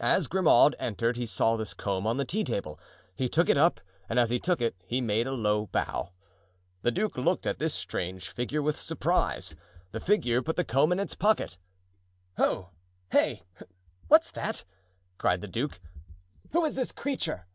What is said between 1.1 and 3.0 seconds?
he saw this comb on the tea table;